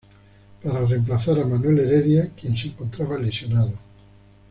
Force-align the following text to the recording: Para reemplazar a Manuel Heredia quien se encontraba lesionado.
Para 0.63 0.83
reemplazar 0.83 1.39
a 1.39 1.45
Manuel 1.45 1.77
Heredia 1.81 2.31
quien 2.35 2.57
se 2.57 2.69
encontraba 2.69 3.19
lesionado. 3.19 3.73